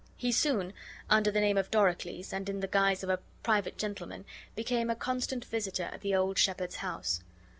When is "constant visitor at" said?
4.95-6.01